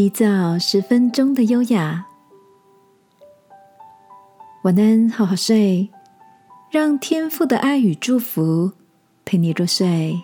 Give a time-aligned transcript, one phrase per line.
[0.00, 2.06] 提早十分钟的优雅。
[4.62, 5.90] 晚安，好好睡，
[6.70, 8.72] 让天父的爱与祝福
[9.26, 10.18] 陪你入睡。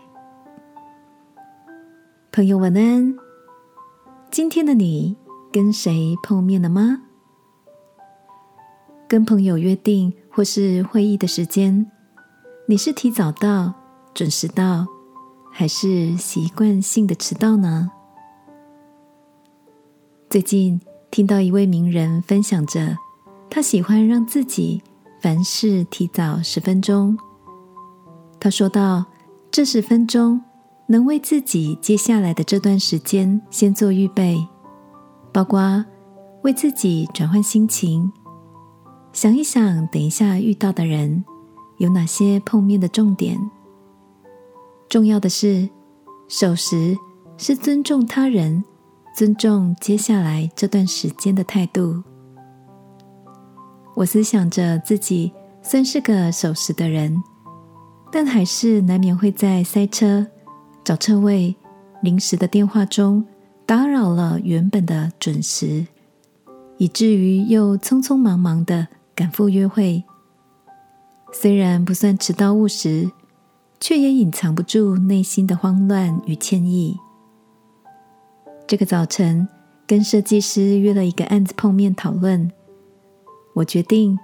[2.33, 3.15] 朋友，晚安。
[4.31, 5.15] 今天的你
[5.53, 7.03] 跟谁碰面了吗？
[9.07, 11.93] 跟朋友约定或是会议的时间，
[12.67, 13.75] 你是提早到、
[14.15, 14.87] 准时到，
[15.53, 17.91] 还是习惯性的迟到呢？
[20.29, 22.97] 最近听到一位名人分享着，
[23.49, 24.83] 他喜欢让自己
[25.21, 27.17] 凡事提早十分钟。
[28.41, 29.05] 他说道
[29.53, 30.43] ：“这十分钟
[30.89, 34.45] 能为自己接下来的这段时间先做预备，
[35.33, 35.85] 包括
[36.43, 38.13] 为自己转换心情，
[39.13, 41.25] 想一想等一下遇到的人
[41.79, 43.39] 有哪些碰面的重点。
[44.89, 45.69] 重要的是，
[46.27, 46.99] 守时
[47.39, 48.65] 是尊重他人。”
[49.17, 52.03] 尊重接下来这段时间的态度。
[53.95, 57.17] 我思想着自己算是个守时的人，
[58.13, 60.27] 但还是难免会在塞车、
[60.85, 61.57] 找车位、
[62.03, 63.25] 临时的电话中
[63.65, 65.87] 打扰了原本的准时，
[66.77, 70.05] 以至于又匆匆忙忙的赶赴约会。
[71.33, 73.11] 虽然不算迟到误时，
[73.81, 76.99] 却也隐藏不住内心的慌乱与歉意。
[78.69, 79.47] 这个早晨，
[79.87, 82.51] 跟设计师约了一个案子碰面讨论。
[83.55, 84.19] 我决定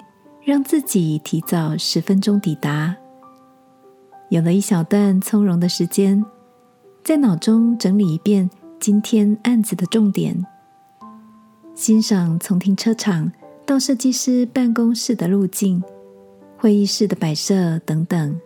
[0.44, 2.96] 让自己提早十分钟抵达，
[4.30, 6.24] 有了一小段从容的时间，
[7.04, 10.44] 在脑中整理一遍今天案子的重点，
[11.76, 13.30] 欣赏从停车场
[13.64, 15.80] 到设计师办公室的路径、
[16.58, 18.40] 会议室的摆设等等。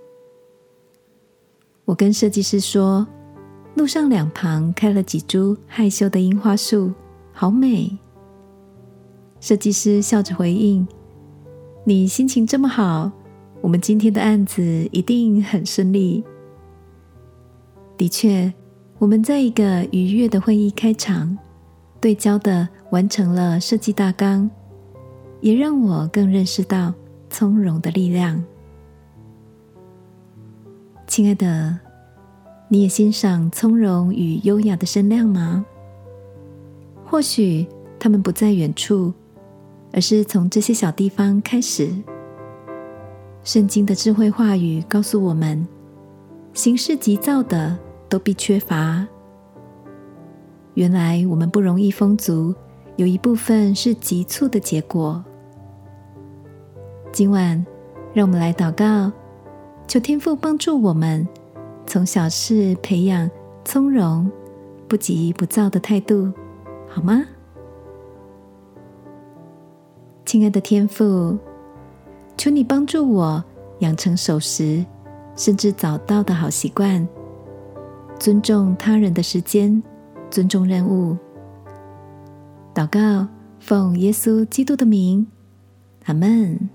[1.87, 3.07] 我跟设计师说。
[3.77, 6.91] 路上两旁开了几株害羞的樱花树，
[7.31, 7.95] 好美。
[9.39, 10.89] 设计师笑着回应
[11.85, 13.13] ：“你心情这么好，
[13.61, 14.63] 我们今天的案子
[14.93, 16.25] 一定很顺利。”
[17.99, 18.51] 的确，
[18.99, 21.37] 我们在一个愉悦的会议开场，
[22.01, 24.51] 对焦的完成了设计大纲，
[25.43, 26.95] 也让我更认识到
[27.29, 28.43] 从容的力量。
[31.07, 31.86] 亲爱的。
[32.69, 35.65] 你也欣赏从容与优雅的声量吗？
[37.05, 37.65] 或许
[37.99, 39.13] 他们不在远处，
[39.93, 41.89] 而是从这些小地方开始。
[43.45, 45.65] 圣经的智慧话语告诉我们：
[46.55, 47.79] 行事急躁的
[48.09, 49.07] 都必缺乏。
[50.75, 52.53] 原来我们不容易丰足，
[52.97, 55.25] 有一部分是急促的结果。
[57.13, 57.65] 今晚，
[58.13, 59.13] 让我们来祷告，
[59.87, 61.27] 求天父帮助我们。
[61.87, 63.31] 从小事培养
[63.65, 64.31] 从容、
[64.89, 66.33] 不急不躁的态度，
[66.89, 67.25] 好吗？
[70.25, 71.39] 亲爱的天父，
[72.37, 73.43] 求你帮助我
[73.79, 74.85] 养成守时
[75.37, 77.07] 甚至早到的好习惯，
[78.19, 79.81] 尊重他人的时间，
[80.29, 81.17] 尊重任务。
[82.75, 83.29] 祷告，
[83.61, 85.27] 奉耶稣基督的名，
[86.07, 86.69] 阿门。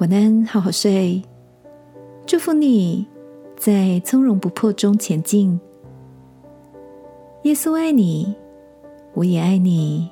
[0.00, 1.22] 晚安，好好睡。
[2.26, 3.06] 祝福你
[3.56, 5.60] 在从容不迫中前进。
[7.42, 8.34] 耶稣爱你，
[9.12, 10.10] 我也爱你。